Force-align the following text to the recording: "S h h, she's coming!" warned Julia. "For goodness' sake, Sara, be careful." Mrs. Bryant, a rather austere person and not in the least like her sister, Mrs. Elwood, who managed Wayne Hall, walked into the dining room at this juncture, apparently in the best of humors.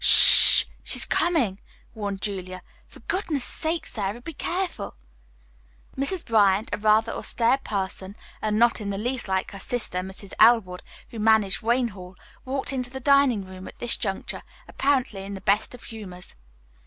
"S 0.03 0.65
h 0.65 0.67
h, 0.67 0.77
she's 0.83 1.05
coming!" 1.05 1.59
warned 1.93 2.21
Julia. 2.23 2.63
"For 2.87 3.01
goodness' 3.01 3.43
sake, 3.43 3.85
Sara, 3.85 4.19
be 4.19 4.33
careful." 4.33 4.95
Mrs. 5.95 6.25
Bryant, 6.25 6.71
a 6.73 6.79
rather 6.79 7.11
austere 7.11 7.59
person 7.63 8.15
and 8.41 8.57
not 8.57 8.81
in 8.81 8.89
the 8.89 8.97
least 8.97 9.27
like 9.27 9.51
her 9.51 9.59
sister, 9.59 9.99
Mrs. 9.99 10.33
Elwood, 10.39 10.81
who 11.11 11.19
managed 11.19 11.61
Wayne 11.61 11.89
Hall, 11.89 12.15
walked 12.45 12.73
into 12.73 12.89
the 12.89 12.99
dining 12.99 13.45
room 13.45 13.67
at 13.67 13.77
this 13.77 13.95
juncture, 13.95 14.41
apparently 14.67 15.21
in 15.21 15.35
the 15.35 15.41
best 15.41 15.75
of 15.75 15.83
humors. 15.83 16.33